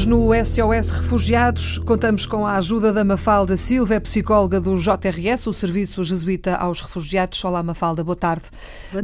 Hoje 0.00 0.08
no 0.08 0.30
SOS 0.32 0.92
Refugiados 0.92 1.76
contamos 1.76 2.24
com 2.24 2.46
a 2.46 2.54
ajuda 2.54 2.90
da 2.90 3.04
Mafalda 3.04 3.54
Silva, 3.54 3.96
é 3.96 4.00
psicóloga 4.00 4.58
do 4.58 4.74
JRS, 4.78 5.46
o 5.46 5.52
Serviço 5.52 6.02
Jesuíta 6.02 6.54
aos 6.56 6.80
Refugiados. 6.80 7.44
Olá 7.44 7.62
Mafalda, 7.62 8.02
boa 8.02 8.16
tarde. 8.16 8.44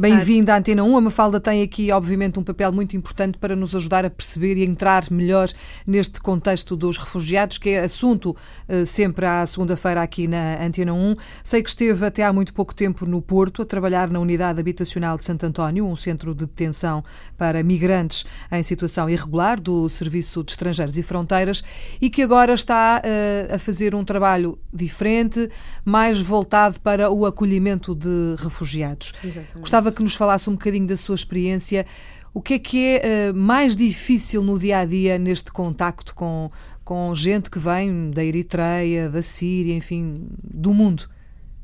Bem-vinda 0.01 0.55
à 0.55 0.57
Antena 0.57 0.83
1. 0.83 0.97
A 0.97 1.01
Mafalda 1.01 1.39
tem 1.39 1.61
aqui, 1.61 1.91
obviamente, 1.91 2.39
um 2.39 2.43
papel 2.43 2.71
muito 2.71 2.97
importante 2.97 3.37
para 3.37 3.55
nos 3.55 3.75
ajudar 3.75 4.05
a 4.05 4.09
perceber 4.09 4.57
e 4.57 4.63
entrar 4.63 5.03
melhor 5.11 5.49
neste 5.85 6.19
contexto 6.19 6.75
dos 6.75 6.97
refugiados, 6.97 7.59
que 7.59 7.69
é 7.69 7.83
assunto 7.83 8.35
uh, 8.67 8.83
sempre 8.83 9.27
à 9.27 9.45
segunda-feira 9.45 10.01
aqui 10.01 10.27
na 10.27 10.65
Antena 10.65 10.95
1. 10.95 11.13
Sei 11.43 11.61
que 11.61 11.69
esteve 11.69 12.07
até 12.07 12.23
há 12.23 12.33
muito 12.33 12.55
pouco 12.55 12.73
tempo 12.73 13.05
no 13.05 13.21
Porto 13.21 13.61
a 13.61 13.65
trabalhar 13.65 14.09
na 14.09 14.19
Unidade 14.19 14.59
Habitacional 14.59 15.15
de 15.15 15.25
Santo 15.25 15.45
António, 15.45 15.85
um 15.85 15.95
centro 15.95 16.33
de 16.33 16.47
detenção 16.47 17.03
para 17.37 17.61
migrantes 17.61 18.25
em 18.51 18.63
situação 18.63 19.07
irregular 19.07 19.61
do 19.61 19.87
Serviço 19.89 20.43
de 20.43 20.53
Estrangeiros 20.53 20.86
e 20.95 21.03
Fronteiras 21.03 21.63
e 21.99 22.09
que 22.09 22.21
agora 22.21 22.53
está 22.53 23.01
uh, 23.03 23.55
a 23.55 23.59
fazer 23.59 23.95
um 23.95 24.05
trabalho 24.05 24.57
diferente, 24.71 25.49
mais 25.83 26.21
voltado 26.21 26.79
para 26.79 27.09
o 27.09 27.25
acolhimento 27.25 27.95
de 27.95 28.35
refugiados. 28.37 29.13
Exatamente. 29.23 29.59
Gostava 29.59 29.91
que 29.91 30.03
nos 30.03 30.15
falasse 30.15 30.49
um 30.49 30.53
bocadinho 30.53 30.87
da 30.87 30.95
sua 30.95 31.15
experiência. 31.15 31.85
O 32.33 32.41
que 32.41 32.53
é 32.53 32.59
que 32.59 32.99
é 33.01 33.31
uh, 33.31 33.35
mais 33.35 33.75
difícil 33.75 34.43
no 34.43 34.59
dia 34.59 34.79
a 34.79 34.85
dia 34.85 35.17
neste 35.17 35.51
contacto 35.51 36.13
com, 36.13 36.51
com 36.85 37.13
gente 37.15 37.49
que 37.49 37.57
vem 37.57 38.11
da 38.11 38.23
Eritreia, 38.23 39.09
da 39.09 39.23
Síria, 39.23 39.75
enfim, 39.75 40.27
do 40.43 40.73
mundo? 40.73 41.09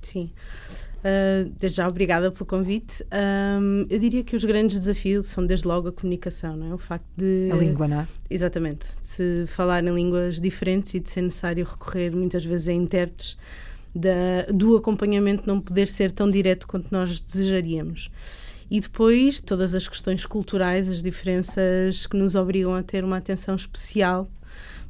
Sim. 0.02 0.32
Uh, 1.04 1.52
desde 1.60 1.78
já, 1.78 1.88
obrigada 1.88 2.32
pelo 2.32 2.46
convite. 2.46 3.06
Um, 3.12 3.86
eu 3.90 4.00
diria 4.00 4.24
que 4.24 4.36
os 4.36 4.46
grandes 4.46 4.80
desafios 4.80 5.28
são, 5.28 5.46
desde 5.46 5.68
logo, 5.68 5.90
a 5.90 5.92
comunicação, 5.92 6.56
não 6.56 6.72
é? 6.72 6.74
O 6.74 6.78
facto 6.78 7.06
de. 7.18 7.50
A 7.52 7.56
língua, 7.56 7.88
não 7.88 8.00
é? 8.02 8.08
Exatamente. 8.30 8.88
Se 9.02 9.44
falar 9.48 9.84
em 9.84 9.94
línguas 9.94 10.40
diferentes 10.40 10.94
e 10.94 11.02
de 11.02 11.10
ser 11.10 11.22
necessário 11.22 11.66
recorrer 11.66 12.16
muitas 12.16 12.46
vezes 12.46 12.70
a 12.70 12.74
intérpretes, 12.74 13.38
da, 13.94 14.46
do 14.52 14.78
acompanhamento 14.78 15.44
não 15.46 15.60
poder 15.60 15.88
ser 15.88 16.12
tão 16.12 16.30
direto 16.30 16.68
quanto 16.68 16.88
nós 16.90 17.20
desejaríamos. 17.20 18.10
E 18.72 18.80
depois, 18.80 19.40
todas 19.42 19.76
as 19.76 19.88
questões 19.88 20.26
culturais, 20.26 20.90
as 20.90 21.04
diferenças 21.04 22.08
que 22.08 22.16
nos 22.16 22.34
obrigam 22.34 22.74
a 22.74 22.82
ter 22.82 23.04
uma 23.04 23.18
atenção 23.18 23.56
especial 23.56 24.28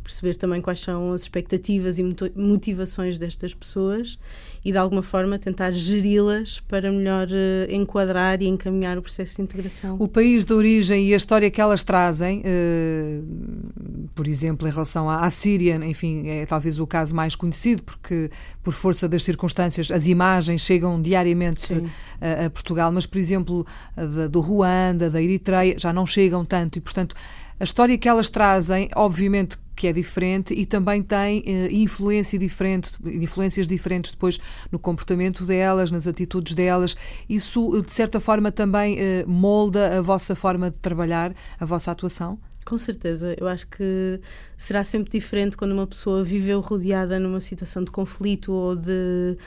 perceber 0.03 0.35
também 0.35 0.61
quais 0.61 0.81
são 0.81 1.13
as 1.13 1.21
expectativas 1.21 1.97
e 1.97 2.03
motivações 2.35 3.17
destas 3.17 3.53
pessoas 3.53 4.19
e 4.65 4.71
de 4.71 4.77
alguma 4.77 5.01
forma 5.01 5.39
tentar 5.39 5.71
geri-las 5.71 6.59
para 6.61 6.91
melhor 6.91 7.27
uh, 7.27 7.71
enquadrar 7.71 8.41
e 8.41 8.47
encaminhar 8.47 8.97
o 8.97 9.01
processo 9.01 9.37
de 9.37 9.41
integração. 9.41 9.95
O 9.99 10.07
país 10.07 10.45
de 10.45 10.53
origem 10.53 11.07
e 11.07 11.13
a 11.13 11.17
história 11.17 11.49
que 11.49 11.59
elas 11.59 11.83
trazem, 11.83 12.41
uh, 12.41 14.07
por 14.13 14.27
exemplo, 14.27 14.67
em 14.67 14.71
relação 14.71 15.09
à, 15.09 15.21
à, 15.21 15.29
Síria, 15.29 15.75
enfim, 15.85 16.27
é 16.27 16.45
talvez 16.45 16.79
o 16.79 16.87
caso 16.87 17.15
mais 17.15 17.35
conhecido, 17.35 17.83
porque 17.83 18.29
por 18.61 18.73
força 18.73 19.07
das 19.07 19.23
circunstâncias 19.23 19.91
as 19.91 20.07
imagens 20.07 20.61
chegam 20.61 21.01
diariamente 21.01 21.73
a, 22.21 22.45
a, 22.45 22.49
Portugal, 22.49 22.91
mas 22.91 23.05
por 23.05 23.17
exemplo, 23.17 23.65
do 24.29 24.39
Ruanda, 24.39 25.09
da 25.09 25.21
Eritreia, 25.21 25.75
já 25.77 25.91
não 25.91 26.05
chegam 26.05 26.45
tanto. 26.45 26.77
E, 26.77 26.81
portanto, 26.81 27.15
a 27.59 27.63
história 27.63 27.97
que 27.97 28.09
elas 28.09 28.29
trazem, 28.29 28.89
obviamente 28.95 29.57
que 29.75 29.87
é 29.87 29.93
diferente 29.93 30.53
e 30.53 30.65
também 30.65 31.01
tem 31.01 31.39
uh, 31.41 31.71
influência 31.71 32.37
diferente, 32.37 32.91
influências 33.05 33.67
diferentes 33.67 34.11
depois 34.11 34.39
no 34.71 34.79
comportamento 34.79 35.45
delas, 35.45 35.91
nas 35.91 36.07
atitudes 36.07 36.53
delas. 36.53 36.95
Isso, 37.27 37.81
de 37.81 37.91
certa 37.91 38.19
forma, 38.19 38.51
também 38.51 38.95
uh, 38.95 39.29
molda 39.29 39.97
a 39.97 40.01
vossa 40.01 40.35
forma 40.35 40.69
de 40.69 40.77
trabalhar, 40.77 41.33
a 41.59 41.65
vossa 41.65 41.91
atuação? 41.91 42.39
Com 42.65 42.77
certeza, 42.77 43.35
eu 43.37 43.47
acho 43.47 43.67
que 43.67 44.19
será 44.57 44.83
sempre 44.83 45.11
diferente 45.11 45.57
quando 45.57 45.73
uma 45.73 45.85
pessoa 45.85 46.23
viveu 46.23 46.61
rodeada 46.61 47.19
numa 47.19 47.41
situação 47.41 47.83
de 47.83 47.91
conflito 47.91 48.53
ou 48.53 48.75
de 48.75 49.37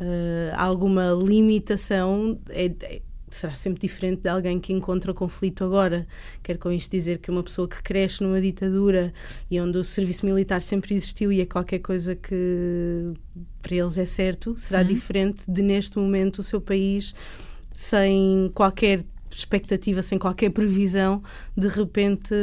uh, 0.00 0.52
alguma 0.56 1.12
limitação. 1.12 2.38
É, 2.48 2.66
é, 2.66 3.00
será 3.34 3.54
sempre 3.54 3.80
diferente 3.80 4.22
de 4.22 4.28
alguém 4.28 4.60
que 4.60 4.72
encontra 4.72 5.12
conflito 5.12 5.64
agora. 5.64 6.06
Quero 6.42 6.58
com 6.58 6.70
isto 6.70 6.90
dizer 6.90 7.18
que 7.18 7.30
uma 7.30 7.42
pessoa 7.42 7.68
que 7.68 7.82
cresce 7.82 8.22
numa 8.22 8.40
ditadura 8.40 9.12
e 9.50 9.60
onde 9.60 9.76
o 9.76 9.84
serviço 9.84 10.24
militar 10.24 10.62
sempre 10.62 10.94
existiu 10.94 11.32
e 11.32 11.40
é 11.40 11.46
qualquer 11.46 11.80
coisa 11.80 12.14
que 12.14 13.12
para 13.60 13.74
eles 13.74 13.98
é 13.98 14.06
certo, 14.06 14.54
será 14.56 14.80
uhum. 14.80 14.86
diferente 14.86 15.44
de 15.48 15.62
neste 15.62 15.98
momento 15.98 16.38
o 16.38 16.42
seu 16.42 16.60
país 16.60 17.14
sem 17.72 18.50
qualquer 18.54 19.02
expectativa, 19.36 20.02
sem 20.02 20.18
qualquer 20.18 20.50
previsão, 20.50 21.22
de 21.56 21.68
repente 21.68 22.34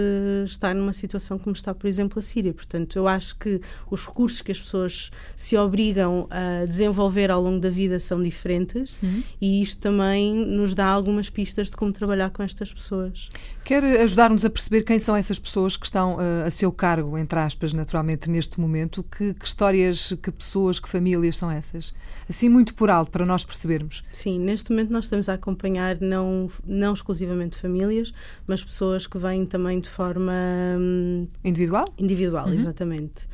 estar 0.45 0.73
numa 0.73 0.93
situação 0.93 1.37
como 1.37 1.55
está, 1.55 1.73
por 1.73 1.87
exemplo, 1.87 2.19
a 2.19 2.21
Síria. 2.21 2.53
Portanto, 2.53 2.95
eu 2.95 3.07
acho 3.07 3.37
que 3.37 3.61
os 3.89 4.05
recursos 4.05 4.41
que 4.41 4.51
as 4.51 4.59
pessoas 4.59 5.11
se 5.35 5.57
obrigam 5.57 6.27
a 6.29 6.65
desenvolver 6.65 7.31
ao 7.31 7.41
longo 7.41 7.59
da 7.59 7.69
vida 7.69 7.99
são 7.99 8.21
diferentes 8.21 8.95
uhum. 9.01 9.23
e 9.39 9.61
isto 9.61 9.81
também 9.81 10.33
nos 10.33 10.73
dá 10.73 10.87
algumas 10.87 11.29
pistas 11.29 11.69
de 11.69 11.75
como 11.75 11.91
trabalhar 11.91 12.29
com 12.29 12.43
estas 12.43 12.73
pessoas. 12.73 13.29
Quer 13.63 13.83
ajudar-nos 14.01 14.43
a 14.43 14.49
perceber 14.49 14.81
quem 14.81 14.99
são 14.99 15.15
essas 15.15 15.39
pessoas 15.39 15.77
que 15.77 15.85
estão 15.85 16.15
uh, 16.15 16.45
a 16.45 16.51
seu 16.51 16.71
cargo, 16.71 17.17
entre 17.17 17.39
aspas, 17.39 17.73
naturalmente, 17.73 18.29
neste 18.29 18.59
momento? 18.59 19.03
Que, 19.03 19.33
que 19.33 19.45
histórias, 19.45 20.13
que 20.21 20.31
pessoas, 20.31 20.79
que 20.79 20.89
famílias 20.89 21.37
são 21.37 21.49
essas? 21.49 21.93
Assim, 22.27 22.49
muito 22.49 22.73
por 22.73 22.89
alto, 22.89 23.11
para 23.11 23.25
nós 23.25 23.45
percebermos. 23.45 24.03
Sim, 24.11 24.39
neste 24.39 24.71
momento 24.71 24.91
nós 24.91 25.05
estamos 25.05 25.29
a 25.29 25.33
acompanhar 25.33 25.99
não 26.01 26.49
não 26.65 26.93
exclusivamente 26.93 27.57
famílias, 27.57 28.13
mas 28.47 28.63
pessoas 28.63 29.05
que 29.05 29.17
vêm 29.17 29.45
também 29.45 29.79
de 29.79 29.89
forma 29.89 30.33
hum, 30.79 31.27
individual. 31.43 31.87
Individual, 31.97 32.47
uhum. 32.47 32.53
exatamente. 32.53 33.27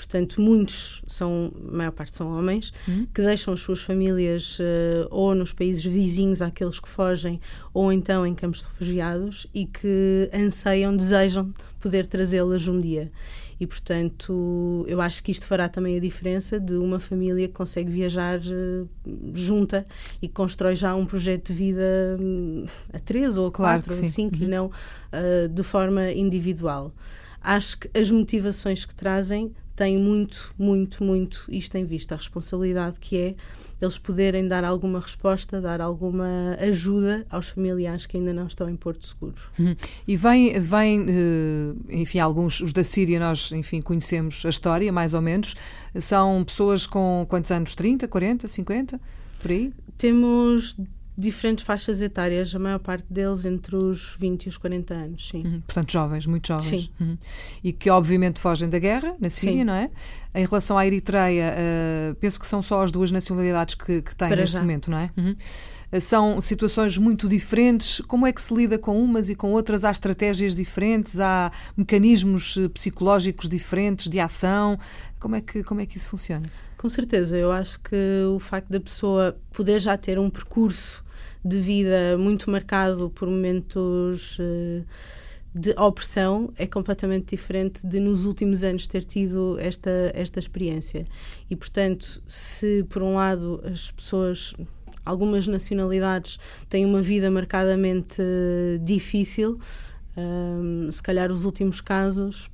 Portanto, 0.00 0.40
muitos 0.40 1.02
são, 1.06 1.52
a 1.68 1.76
maior 1.76 1.92
parte 1.92 2.16
são 2.16 2.32
homens, 2.32 2.72
uhum. 2.88 3.06
que 3.12 3.20
deixam 3.20 3.52
as 3.52 3.60
suas 3.60 3.82
famílias 3.82 4.58
uh, 4.58 5.06
ou 5.10 5.34
nos 5.34 5.52
países 5.52 5.84
vizinhos 5.84 6.40
àqueles 6.40 6.80
que 6.80 6.88
fogem, 6.88 7.38
ou 7.74 7.92
então 7.92 8.26
em 8.26 8.34
campos 8.34 8.60
de 8.60 8.68
refugiados 8.68 9.46
e 9.52 9.66
que 9.66 10.30
anseiam, 10.32 10.96
desejam 10.96 11.52
poder 11.78 12.06
trazê-las 12.06 12.66
um 12.66 12.80
dia. 12.80 13.12
E, 13.60 13.66
portanto, 13.66 14.86
eu 14.88 15.02
acho 15.02 15.22
que 15.22 15.30
isto 15.30 15.46
fará 15.46 15.68
também 15.68 15.94
a 15.98 16.00
diferença 16.00 16.58
de 16.58 16.76
uma 16.76 16.98
família 16.98 17.46
que 17.46 17.52
consegue 17.52 17.92
viajar 17.92 18.40
uh, 18.40 18.88
junta 19.34 19.84
e 20.22 20.28
que 20.28 20.32
constrói 20.32 20.74
já 20.74 20.94
um 20.94 21.04
projeto 21.04 21.48
de 21.48 21.52
vida 21.52 22.16
um, 22.18 22.64
a 22.90 22.98
três 22.98 23.36
ou 23.36 23.48
a 23.48 23.50
claro 23.50 23.82
quatro 23.82 23.94
ou 23.96 24.00
a 24.00 24.04
cinco 24.06 24.36
uhum. 24.36 24.44
e 24.44 24.46
não 24.46 24.66
uh, 24.68 25.46
de 25.46 25.62
forma 25.62 26.10
individual. 26.10 26.90
Acho 27.38 27.80
que 27.80 27.90
as 27.98 28.10
motivações 28.10 28.86
que 28.86 28.94
trazem 28.94 29.52
têm 29.80 29.96
muito, 29.96 30.54
muito, 30.58 31.02
muito 31.02 31.46
isto 31.48 31.74
em 31.78 31.86
vista, 31.86 32.14
a 32.14 32.18
responsabilidade 32.18 32.98
que 33.00 33.16
é 33.16 33.34
eles 33.80 33.96
poderem 33.96 34.46
dar 34.46 34.62
alguma 34.62 35.00
resposta, 35.00 35.58
dar 35.58 35.80
alguma 35.80 36.54
ajuda 36.60 37.24
aos 37.30 37.48
familiares 37.48 38.04
que 38.04 38.18
ainda 38.18 38.30
não 38.30 38.46
estão 38.46 38.68
em 38.68 38.76
Porto 38.76 39.06
Seguro. 39.06 39.40
Uhum. 39.58 39.74
E 40.06 40.18
vem, 40.18 40.60
vem, 40.60 41.06
eh, 41.08 41.74
enfim, 41.88 42.18
alguns, 42.18 42.60
os 42.60 42.74
da 42.74 42.84
Síria, 42.84 43.18
nós, 43.18 43.52
enfim, 43.52 43.80
conhecemos 43.80 44.44
a 44.44 44.50
história, 44.50 44.92
mais 44.92 45.14
ou 45.14 45.22
menos, 45.22 45.56
são 45.94 46.44
pessoas 46.44 46.86
com 46.86 47.24
quantos 47.26 47.50
anos? 47.50 47.74
30, 47.74 48.06
40, 48.06 48.48
50? 48.48 49.00
Por 49.40 49.50
aí? 49.50 49.72
Temos 49.96 50.76
diferentes 51.20 51.64
faixas 51.64 52.00
etárias, 52.02 52.54
a 52.54 52.58
maior 52.58 52.78
parte 52.78 53.06
deles 53.10 53.44
entre 53.44 53.76
os 53.76 54.16
20 54.18 54.46
e 54.46 54.48
os 54.48 54.56
40 54.56 54.94
anos, 54.94 55.28
sim. 55.28 55.44
Uhum, 55.44 55.60
portanto, 55.60 55.92
jovens, 55.92 56.26
muito 56.26 56.48
jovens. 56.48 56.84
Sim. 56.84 56.90
Uhum. 57.00 57.18
E 57.62 57.72
que 57.72 57.90
obviamente 57.90 58.40
fogem 58.40 58.68
da 58.68 58.78
guerra 58.78 59.14
na 59.20 59.30
Síria, 59.30 59.58
sim. 59.58 59.64
não 59.64 59.74
é? 59.74 59.90
Em 60.34 60.44
relação 60.44 60.78
à 60.78 60.86
Eritreia, 60.86 61.54
uh, 61.54 62.14
penso 62.16 62.40
que 62.40 62.46
são 62.46 62.62
só 62.62 62.82
as 62.82 62.90
duas 62.90 63.12
nacionalidades 63.12 63.74
que, 63.74 64.00
que 64.00 64.16
têm 64.16 64.28
Para 64.28 64.40
neste 64.40 64.54
já. 64.54 64.60
momento, 64.60 64.90
não 64.90 64.98
é? 64.98 65.10
Uhum. 65.16 65.36
Uh, 65.92 66.00
são 66.00 66.40
situações 66.40 66.96
muito 66.96 67.28
diferentes. 67.28 68.00
Como 68.00 68.26
é 68.26 68.32
que 68.32 68.40
se 68.40 68.54
lida 68.54 68.78
com 68.78 69.00
umas 69.00 69.28
e 69.28 69.34
com 69.34 69.52
outras? 69.52 69.84
Há 69.84 69.90
estratégias 69.90 70.54
diferentes? 70.54 71.20
Há 71.20 71.52
mecanismos 71.76 72.56
eh, 72.56 72.68
psicológicos 72.68 73.48
diferentes 73.48 74.08
de 74.08 74.20
ação? 74.20 74.78
Como 75.18 75.36
é 75.36 75.40
que, 75.40 75.62
como 75.64 75.80
é 75.80 75.86
que 75.86 75.96
isso 75.96 76.08
funciona? 76.08 76.46
Com 76.80 76.88
certeza, 76.88 77.36
eu 77.36 77.52
acho 77.52 77.78
que 77.80 78.24
o 78.34 78.38
facto 78.38 78.70
da 78.70 78.80
pessoa 78.80 79.36
poder 79.52 79.80
já 79.80 79.98
ter 79.98 80.18
um 80.18 80.30
percurso 80.30 81.04
de 81.44 81.58
vida 81.58 82.16
muito 82.18 82.50
marcado 82.50 83.10
por 83.10 83.28
momentos 83.28 84.38
uh, 84.38 84.84
de 85.54 85.70
opressão 85.78 86.52
é 86.56 86.66
completamente 86.66 87.34
diferente 87.34 87.84
de 87.86 87.98
nos 87.98 88.24
últimos 88.24 88.62
anos 88.62 88.86
ter 88.86 89.04
tido 89.04 89.58
esta, 89.58 89.90
esta 90.14 90.38
experiência. 90.38 91.06
E, 91.48 91.56
portanto, 91.56 92.22
se 92.26 92.84
por 92.88 93.02
um 93.02 93.14
lado 93.14 93.60
as 93.64 93.90
pessoas 93.90 94.54
algumas 95.04 95.46
nacionalidades 95.46 96.38
têm 96.68 96.84
uma 96.84 97.02
vida 97.02 97.30
marcadamente 97.30 98.20
uh, 98.20 98.78
difícil, 98.78 99.58
um, 100.16 100.90
se 100.90 101.02
calhar 101.02 101.32
os 101.32 101.44
últimos 101.44 101.80
casos 101.80 102.50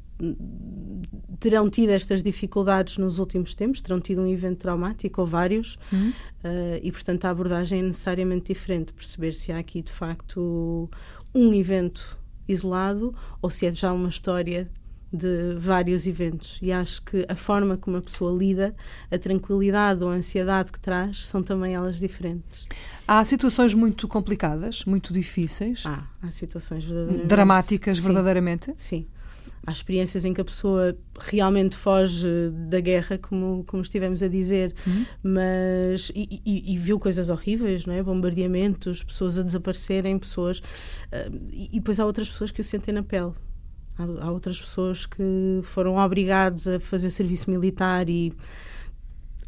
terão 1.38 1.68
tido 1.68 1.90
estas 1.90 2.22
dificuldades 2.22 2.96
nos 2.98 3.18
últimos 3.18 3.54
tempos, 3.54 3.80
terão 3.80 4.00
tido 4.00 4.22
um 4.22 4.26
evento 4.26 4.58
traumático 4.58 5.20
ou 5.20 5.26
vários, 5.26 5.78
uhum. 5.92 6.08
uh, 6.08 6.80
e 6.82 6.90
portanto 6.90 7.24
a 7.24 7.30
abordagem 7.30 7.80
é 7.80 7.82
necessariamente 7.82 8.52
diferente, 8.52 8.92
perceber 8.92 9.32
se 9.34 9.52
há 9.52 9.58
aqui 9.58 9.82
de 9.82 9.92
facto 9.92 10.88
um 11.34 11.52
evento 11.52 12.18
isolado 12.48 13.14
ou 13.42 13.50
se 13.50 13.66
é 13.66 13.72
já 13.72 13.92
uma 13.92 14.08
história 14.08 14.70
de 15.12 15.54
vários 15.56 16.06
eventos 16.06 16.58
e 16.60 16.72
acho 16.72 17.02
que 17.02 17.24
a 17.28 17.36
forma 17.36 17.76
como 17.76 17.96
a 17.96 18.02
pessoa 18.02 18.36
lida, 18.36 18.74
a 19.10 19.18
tranquilidade 19.18 20.02
ou 20.02 20.10
a 20.10 20.14
ansiedade 20.14 20.72
que 20.72 20.80
traz, 20.80 21.26
são 21.26 21.42
também 21.42 21.74
elas 21.74 22.00
diferentes. 22.00 22.66
Há 23.06 23.24
situações 23.24 23.72
muito 23.72 24.08
complicadas, 24.08 24.84
muito 24.84 25.12
difíceis. 25.12 25.84
Há, 25.86 26.06
há 26.22 26.30
situações 26.30 26.84
verdadeiramente. 26.84 27.28
Dramáticas, 27.28 27.96
sim, 27.98 28.02
verdadeiramente? 28.02 28.72
Sim. 28.76 29.06
Há 29.66 29.72
experiências 29.72 30.24
em 30.24 30.32
que 30.32 30.40
a 30.40 30.44
pessoa 30.44 30.96
realmente 31.18 31.76
foge 31.76 32.28
da 32.68 32.78
guerra, 32.78 33.18
como, 33.18 33.64
como 33.66 33.82
estivemos 33.82 34.22
a 34.22 34.28
dizer, 34.28 34.72
uhum. 34.86 35.06
mas. 35.24 36.12
E, 36.14 36.40
e, 36.46 36.72
e, 36.74 36.78
viu 36.78 37.00
coisas 37.00 37.30
horríveis, 37.30 37.84
não 37.84 37.92
é? 37.92 38.02
Bombardeamentos, 38.02 39.02
pessoas 39.02 39.38
a 39.38 39.42
desaparecerem, 39.42 40.18
pessoas. 40.18 40.60
Uh, 40.60 41.48
e, 41.52 41.68
e 41.72 41.80
depois 41.80 41.98
há 41.98 42.06
outras 42.06 42.28
pessoas 42.28 42.52
que 42.52 42.60
o 42.60 42.64
sentem 42.64 42.94
na 42.94 43.02
pele. 43.02 43.32
Há, 43.98 44.26
há 44.26 44.30
outras 44.30 44.60
pessoas 44.60 45.04
que 45.04 45.60
foram 45.64 45.96
obrigados 45.96 46.68
a 46.68 46.78
fazer 46.78 47.10
serviço 47.10 47.50
militar 47.50 48.08
e 48.08 48.32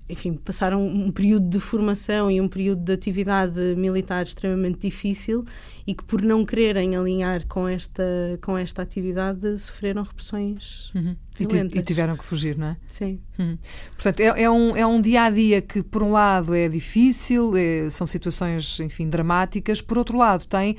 enfim, 0.09 0.35
passaram 0.35 0.87
um 0.87 1.11
período 1.13 1.49
de 1.49 1.61
formação 1.61 2.31
e 2.31 2.41
um 2.41 2.49
período 2.49 2.83
de 2.83 2.93
atividade 2.93 3.61
militar 3.77 4.23
extremamente 4.23 4.81
difícil 4.81 5.45
e 5.87 5.95
que 5.95 6.03
por 6.03 6.23
não 6.23 6.45
quererem 6.45 6.97
alinhar 6.97 7.47
com 7.47 7.69
esta, 7.69 8.03
com 8.41 8.57
esta 8.57 8.83
atividade 8.83 9.59
sofreram 9.59 10.03
repressões 10.03 10.93
uhum. 10.95 11.15
e, 11.39 11.79
e, 11.79 11.83
tiveram 11.83 12.17
que 12.17 12.25
fugir, 12.25 12.57
não 12.57 12.69
é? 12.69 12.77
Sim. 12.87 13.21
Uhum. 13.39 13.59
Portanto, 13.93 14.21
é, 14.21 14.43
é, 14.43 14.51
um, 14.51 14.77
é 14.77 14.87
um 14.87 15.01
dia 15.01 15.25
a 15.25 15.31
dia 15.31 15.61
que, 15.61 15.83
por 15.83 16.03
um 16.03 16.13
lado, 16.13 16.55
é 16.55 16.69
difícil, 16.69 17.57
é, 17.57 17.91
são 17.91 18.07
situações, 18.07 18.81
enfim, 18.81 19.09
dramáticas, 19.09 19.83
por 19.83 19.99
outro 19.99 20.17
lado, 20.17 20.47
tem 20.47 20.77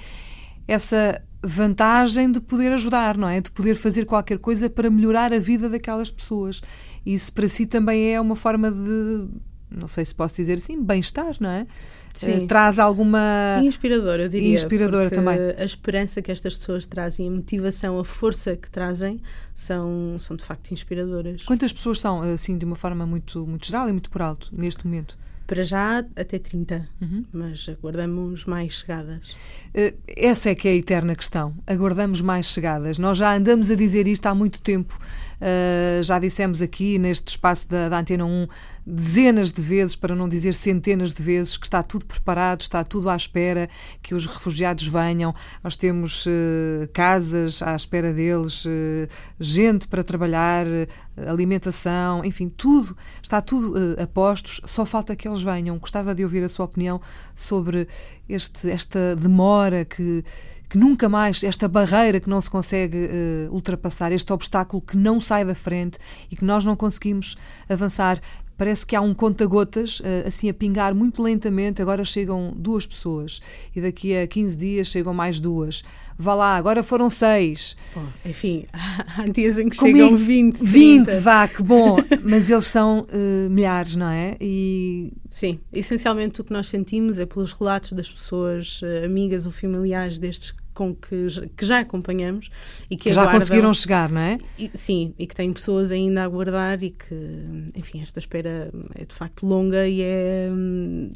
essa 0.67 1.21
vantagem 1.41 2.31
de 2.31 2.39
poder 2.39 2.71
ajudar, 2.73 3.17
não 3.17 3.27
é? 3.27 3.41
De 3.41 3.51
poder 3.51 3.75
fazer 3.75 4.05
qualquer 4.05 4.39
coisa 4.39 4.69
para 4.69 4.89
melhorar 4.89 5.33
a 5.33 5.39
vida 5.39 5.69
daquelas 5.69 6.11
pessoas. 6.11 6.61
Isso 7.05 7.31
para 7.33 7.47
si 7.47 7.65
também 7.65 8.13
é 8.13 8.19
uma 8.19 8.35
forma 8.35 8.69
de, 8.69 9.27
não 9.71 9.87
sei 9.87 10.03
se 10.03 10.13
posso 10.13 10.35
dizer 10.35 10.55
assim, 10.55 10.83
bem-estar, 10.83 11.35
não 11.39 11.49
é? 11.49 11.67
Sim. 12.13 12.43
Uh, 12.43 12.47
traz 12.47 12.79
alguma. 12.79 13.61
Inspiradora, 13.63 14.23
eu 14.23 14.29
diria. 14.29 14.53
Inspiradora 14.53 15.09
também. 15.09 15.37
A 15.57 15.63
esperança 15.63 16.21
que 16.21 16.31
estas 16.31 16.57
pessoas 16.57 16.85
trazem, 16.85 17.27
a 17.27 17.31
motivação, 17.31 17.99
a 17.99 18.03
força 18.03 18.55
que 18.55 18.69
trazem 18.69 19.21
são, 19.53 20.15
são 20.17 20.35
de 20.35 20.43
facto 20.43 20.71
inspiradoras. 20.71 21.43
Quantas 21.43 21.71
pessoas 21.71 21.99
são, 21.99 22.21
assim, 22.21 22.57
de 22.57 22.65
uma 22.65 22.75
forma 22.75 23.05
muito, 23.05 23.45
muito 23.45 23.67
geral 23.67 23.87
e 23.87 23.91
muito 23.91 24.09
por 24.09 24.21
alto, 24.21 24.49
neste 24.57 24.85
momento? 24.85 25.17
Para 25.49 25.63
já, 25.63 26.05
até 26.15 26.37
30, 26.37 26.87
uhum. 27.01 27.25
mas 27.33 27.67
aguardamos 27.67 28.45
mais 28.45 28.75
chegadas. 28.75 29.31
Uh, 29.73 29.97
essa 30.15 30.51
é 30.51 30.53
que 30.53 30.67
é 30.67 30.71
a 30.71 30.75
eterna 30.75 31.15
questão. 31.15 31.55
Aguardamos 31.65 32.21
mais 32.21 32.45
chegadas. 32.45 32.99
Nós 32.99 33.17
já 33.17 33.35
andamos 33.35 33.71
a 33.71 33.75
dizer 33.75 34.07
isto 34.07 34.27
há 34.27 34.35
muito 34.35 34.61
tempo. 34.61 34.95
Uh, 35.41 36.03
já 36.03 36.19
dissemos 36.19 36.61
aqui 36.61 36.99
neste 36.99 37.29
espaço 37.29 37.67
da, 37.67 37.89
da 37.89 37.99
Antena 37.99 38.25
1 38.25 38.47
dezenas 38.85 39.51
de 39.51 39.61
vezes, 39.61 39.95
para 39.95 40.15
não 40.15 40.27
dizer 40.27 40.53
centenas 40.53 41.13
de 41.13 41.21
vezes, 41.21 41.57
que 41.57 41.65
está 41.65 41.81
tudo 41.83 42.05
preparado, 42.05 42.61
está 42.61 42.83
tudo 42.83 43.09
à 43.09 43.15
espera 43.15 43.69
que 44.01 44.15
os 44.15 44.25
refugiados 44.25 44.87
venham. 44.87 45.33
Nós 45.63 45.75
temos 45.75 46.25
uh, 46.25 46.87
casas 46.93 47.61
à 47.61 47.75
espera 47.75 48.13
deles, 48.13 48.65
uh, 48.65 49.07
gente 49.39 49.87
para 49.87 50.03
trabalhar, 50.03 50.65
alimentação, 51.27 52.23
enfim, 52.23 52.49
tudo, 52.49 52.95
está 53.21 53.41
tudo 53.41 53.75
a 54.01 54.07
postos, 54.07 54.61
só 54.65 54.85
falta 54.85 55.15
que 55.15 55.27
eles 55.27 55.41
venham. 55.41 55.77
Gostava 55.77 56.13
de 56.13 56.23
ouvir 56.23 56.43
a 56.43 56.49
sua 56.49 56.65
opinião 56.65 57.01
sobre 57.35 57.87
este, 58.27 58.69
esta 58.69 59.15
demora 59.15 59.85
que 59.85 60.23
que 60.69 60.77
nunca 60.77 61.09
mais, 61.09 61.43
esta 61.43 61.67
barreira 61.67 62.19
que 62.19 62.29
não 62.29 62.39
se 62.39 62.49
consegue 62.49 62.97
uh, 62.97 63.53
ultrapassar, 63.53 64.11
este 64.11 64.31
obstáculo 64.31 64.81
que 64.81 64.95
não 64.95 65.19
sai 65.19 65.43
da 65.43 65.55
frente 65.55 65.97
e 66.29 66.35
que 66.35 66.45
nós 66.45 66.63
não 66.63 66.75
conseguimos 66.75 67.35
avançar. 67.67 68.21
Parece 68.59 68.85
que 68.85 68.93
há 68.93 68.99
um 68.99 69.13
conta-gotas, 69.13 70.01
uh, 70.01 70.27
assim 70.27 70.49
a 70.49 70.53
pingar 70.53 70.93
muito 70.93 71.23
lentamente. 71.23 71.81
Agora 71.81 72.03
chegam 72.03 72.53
duas 72.53 72.85
pessoas 72.85 73.39
e 73.73 73.79
daqui 73.79 74.13
a 74.13 74.27
15 74.27 74.57
dias 74.57 74.87
chegam 74.87 75.13
mais 75.13 75.39
duas. 75.39 75.81
Vá 76.17 76.35
lá, 76.35 76.57
agora 76.57 76.83
foram 76.83 77.09
seis. 77.09 77.77
Bom, 77.95 78.05
enfim, 78.25 78.65
há 79.17 79.25
dias 79.27 79.57
em 79.57 79.69
que 79.69 79.77
Comigo, 79.77 79.97
chegam 79.97 80.17
20. 80.17 80.57
20, 80.61 81.05
30. 81.05 81.21
vá, 81.21 81.47
que 81.47 81.63
bom. 81.63 81.95
Mas 82.21 82.49
eles 82.49 82.65
são 82.65 82.99
uh, 82.99 83.49
milhares, 83.49 83.95
não 83.95 84.09
é? 84.09 84.35
E... 84.41 85.13
Sim, 85.29 85.57
essencialmente 85.71 86.41
o 86.41 86.43
que 86.43 86.51
nós 86.51 86.67
sentimos 86.67 87.17
é 87.17 87.25
pelos 87.25 87.53
relatos 87.53 87.93
das 87.93 88.11
pessoas, 88.11 88.81
amigas 89.05 89.45
ou 89.45 89.53
familiares 89.53 90.19
destes 90.19 90.53
com 90.79 90.95
que, 90.95 91.27
que 91.57 91.65
já 91.65 91.79
acompanhamos 91.79 92.49
e 92.89 92.95
que, 92.95 93.03
que 93.03 93.11
já 93.11 93.29
conseguiram 93.29 93.73
chegar, 93.73 94.09
não 94.09 94.21
é? 94.21 94.37
E, 94.57 94.71
sim, 94.73 95.13
e 95.19 95.27
que 95.27 95.35
têm 95.35 95.51
pessoas 95.51 95.91
ainda 95.91 96.21
a 96.21 96.23
aguardar 96.23 96.81
e 96.81 96.91
que, 96.91 97.13
enfim, 97.75 98.01
esta 98.01 98.17
espera 98.17 98.71
é 98.95 99.03
de 99.03 99.13
facto 99.13 99.45
longa 99.45 99.85
e 99.85 100.01
é. 100.01 100.47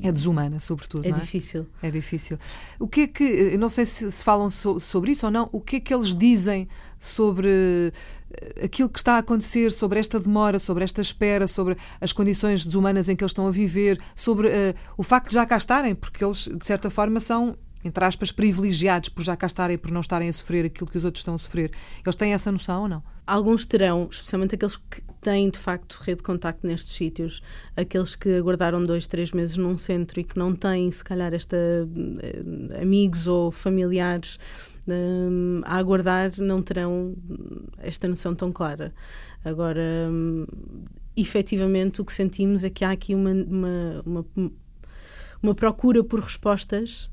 É 0.01 0.11
desumana, 0.11 0.59
sobretudo. 0.59 1.05
É, 1.05 1.11
é? 1.11 1.13
difícil. 1.13 1.65
É 1.81 1.89
difícil. 1.89 2.37
O 2.77 2.89
que 2.89 3.01
é 3.01 3.07
que. 3.07 3.57
Não 3.57 3.69
sei 3.69 3.85
se, 3.85 4.11
se 4.11 4.21
falam 4.21 4.49
so, 4.49 4.81
sobre 4.81 5.13
isso 5.13 5.25
ou 5.25 5.31
não, 5.31 5.47
o 5.53 5.61
que 5.61 5.77
é 5.77 5.79
que 5.79 5.93
eles 5.93 6.13
dizem 6.13 6.67
sobre 6.99 7.93
eh, 8.31 8.65
aquilo 8.65 8.89
que 8.89 8.99
está 8.99 9.15
a 9.15 9.19
acontecer, 9.19 9.71
sobre 9.71 9.97
esta 9.97 10.19
demora, 10.19 10.59
sobre 10.59 10.83
esta 10.83 10.99
espera, 11.01 11.47
sobre 11.47 11.77
as 12.01 12.11
condições 12.11 12.65
desumanas 12.65 13.07
em 13.07 13.15
que 13.15 13.23
eles 13.23 13.31
estão 13.31 13.47
a 13.47 13.51
viver, 13.51 13.97
sobre 14.13 14.49
uh, 14.49 14.75
o 14.97 15.03
facto 15.03 15.29
de 15.29 15.35
já 15.35 15.45
cá 15.45 15.55
estarem, 15.55 15.95
porque 15.95 16.21
eles, 16.21 16.49
de 16.49 16.65
certa 16.65 16.89
forma, 16.89 17.21
são 17.21 17.55
entre 17.83 18.03
aspas, 18.03 18.31
privilegiados 18.31 19.09
por 19.09 19.23
já 19.23 19.35
cá 19.35 19.47
estarem, 19.47 19.77
por 19.77 19.91
não 19.91 20.01
estarem 20.01 20.29
a 20.29 20.33
sofrer 20.33 20.65
aquilo 20.65 20.89
que 20.89 20.97
os 20.97 21.03
outros 21.03 21.21
estão 21.21 21.35
a 21.35 21.37
sofrer. 21.37 21.71
Eles 22.05 22.15
têm 22.15 22.33
essa 22.33 22.51
noção 22.51 22.83
ou 22.83 22.87
não? 22.87 23.03
Alguns 23.25 23.65
terão, 23.65 24.07
especialmente 24.11 24.55
aqueles 24.55 24.75
que 24.75 25.01
têm 25.21 25.49
de 25.49 25.57
facto 25.57 25.93
rede 26.01 26.17
de 26.17 26.23
contacto 26.23 26.67
nestes 26.67 26.93
sítios, 26.93 27.41
aqueles 27.75 28.15
que 28.15 28.35
aguardaram 28.35 28.85
dois, 28.85 29.07
três 29.07 29.31
meses 29.31 29.55
num 29.55 29.77
centro 29.77 30.19
e 30.19 30.23
que 30.23 30.37
não 30.37 30.53
têm, 30.53 30.91
se 30.91 31.03
calhar, 31.03 31.33
esta, 31.33 31.55
eh, 31.55 32.81
amigos 32.81 33.27
ou 33.27 33.49
familiares 33.49 34.37
um, 34.87 35.61
a 35.63 35.77
aguardar, 35.77 36.31
não 36.37 36.61
terão 36.61 37.15
esta 37.77 38.07
noção 38.07 38.35
tão 38.35 38.51
clara. 38.51 38.93
Agora, 39.45 39.81
um, 40.09 40.45
efetivamente, 41.15 42.01
o 42.01 42.05
que 42.05 42.13
sentimos 42.13 42.63
é 42.63 42.69
que 42.69 42.83
há 42.83 42.91
aqui 42.91 43.15
uma, 43.15 43.31
uma, 43.31 44.03
uma, 44.05 44.51
uma 45.41 45.55
procura 45.55 46.03
por 46.03 46.19
respostas 46.19 47.09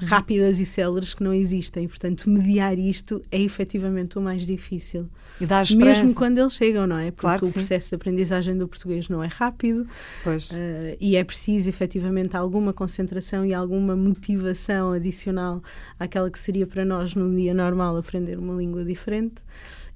rápidas 0.00 0.60
e 0.60 0.66
céleres 0.66 1.14
que 1.14 1.22
não 1.22 1.32
existem. 1.32 1.86
Portanto, 1.88 2.28
mediar 2.28 2.78
isto 2.78 3.22
é 3.30 3.40
efetivamente 3.40 4.18
o 4.18 4.22
mais 4.22 4.46
difícil. 4.46 5.08
E 5.40 5.46
dá 5.46 5.62
Mesmo 5.76 6.14
quando 6.14 6.38
eles 6.38 6.54
chegam, 6.54 6.86
não 6.86 6.98
é? 6.98 7.10
Porque 7.10 7.22
claro 7.22 7.46
o 7.46 7.52
processo 7.52 7.86
sim. 7.86 7.90
de 7.90 7.96
aprendizagem 7.96 8.56
do 8.56 8.66
português 8.66 9.08
não 9.08 9.22
é 9.22 9.28
rápido. 9.28 9.86
Pois. 10.24 10.50
Uh, 10.50 10.96
e 11.00 11.16
é 11.16 11.22
preciso, 11.22 11.68
efetivamente, 11.68 12.36
alguma 12.36 12.72
concentração 12.72 13.44
e 13.44 13.54
alguma 13.54 13.94
motivação 13.94 14.92
adicional 14.92 15.62
àquela 15.98 16.30
que 16.30 16.38
seria 16.38 16.66
para 16.66 16.84
nós, 16.84 17.14
num 17.14 17.34
dia 17.34 17.54
normal, 17.54 17.96
aprender 17.96 18.38
uma 18.38 18.54
língua 18.54 18.84
diferente. 18.84 19.42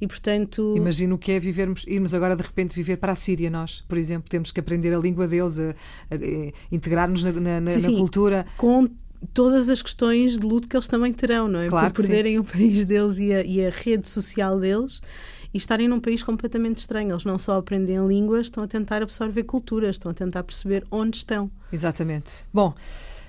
E, 0.02 0.06
portanto... 0.08 0.74
Imagino 0.76 1.14
o 1.14 1.18
que 1.18 1.30
é 1.30 1.38
vivermos, 1.38 1.84
irmos 1.86 2.12
agora 2.12 2.34
de 2.34 2.42
repente 2.42 2.74
viver 2.74 2.96
para 2.96 3.12
a 3.12 3.14
Síria, 3.14 3.48
nós, 3.48 3.84
por 3.86 3.96
exemplo, 3.96 4.28
temos 4.28 4.50
que 4.50 4.58
aprender 4.58 4.92
a 4.92 4.98
língua 4.98 5.28
deles, 5.28 5.60
a, 5.60 5.70
a, 5.70 6.14
a 6.14 6.52
integrar-nos 6.72 7.22
na, 7.22 7.32
na, 7.32 7.60
na 7.60 7.88
cultura. 7.96 8.44
Com 8.56 8.88
todas 9.32 9.68
as 9.68 9.82
questões 9.82 10.38
de 10.38 10.46
luto 10.46 10.68
que 10.68 10.76
eles 10.76 10.86
também 10.86 11.12
terão, 11.12 11.48
não 11.48 11.60
é? 11.60 11.68
Claro 11.68 11.92
Por 11.92 12.02
perderem 12.02 12.38
o 12.38 12.44
país 12.44 12.84
deles 12.86 13.18
e 13.18 13.32
a, 13.32 13.44
e 13.44 13.66
a, 13.66 13.70
rede 13.70 14.08
social 14.08 14.58
deles 14.58 15.00
e 15.52 15.58
estarem 15.58 15.88
num 15.88 16.00
país 16.00 16.22
completamente 16.22 16.78
estranho. 16.78 17.12
Eles 17.12 17.24
não 17.24 17.38
só 17.38 17.58
aprendem 17.58 18.06
línguas, 18.06 18.46
estão 18.46 18.64
a 18.64 18.68
tentar 18.68 19.02
absorver 19.02 19.44
culturas, 19.44 19.96
estão 19.96 20.10
a 20.10 20.14
tentar 20.14 20.42
perceber 20.42 20.84
onde 20.90 21.18
estão. 21.18 21.50
Exatamente. 21.72 22.44
Bom. 22.52 22.74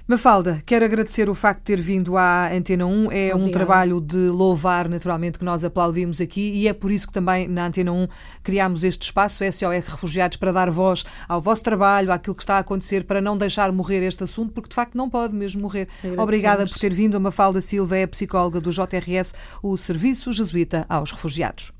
Mafalda, 0.06 0.62
quero 0.66 0.84
agradecer 0.84 1.30
o 1.30 1.34
facto 1.34 1.60
de 1.60 1.66
ter 1.66 1.80
vindo 1.80 2.18
à 2.18 2.52
Antena 2.54 2.86
1. 2.86 2.90
É 2.90 3.34
Obrigada. 3.34 3.38
um 3.38 3.50
trabalho 3.50 4.02
de 4.02 4.18
louvar, 4.18 4.90
naturalmente, 4.90 5.40
que 5.40 5.46
nós 5.46 5.64
aplaudimos 5.64 6.20
aqui 6.20 6.52
e 6.52 6.68
é 6.68 6.74
por 6.74 6.92
isso 6.92 7.08
que 7.08 7.14
também 7.14 7.48
na 7.48 7.68
Antena 7.68 7.94
1 7.94 8.08
criámos 8.44 8.84
este 8.84 9.04
espaço 9.04 9.46
SOS 9.50 9.88
Refugiados 9.88 10.36
para 10.36 10.52
dar 10.52 10.70
voz 10.70 11.06
ao 11.26 11.40
vosso 11.40 11.64
trabalho, 11.64 12.12
àquilo 12.12 12.36
que 12.36 12.44
está 12.44 12.58
a 12.58 12.60
acontecer, 12.60 13.06
para 13.06 13.22
não 13.22 13.38
deixar 13.38 13.72
morrer 13.72 14.06
este 14.06 14.26
assunto, 14.26 14.52
porque 14.52 14.68
de 14.68 14.76
facto 14.76 14.96
não 14.96 15.10
pode 15.10 15.34
mesmo 15.34 15.62
morrer. 15.62 15.88
Obrigada 16.18 16.66
por 16.66 16.78
ter 16.78 16.94
vindo. 16.94 17.16
A 17.16 17.20
Mafalda 17.22 17.62
Silva 17.62 17.96
é 17.96 18.06
psicóloga 18.06 18.60
do 18.60 18.72
JRS, 18.72 19.34
o 19.62 19.78
Serviço 19.78 20.34
Jesuíta 20.34 20.86
aos 20.90 21.14
Refugiados. 21.14 21.72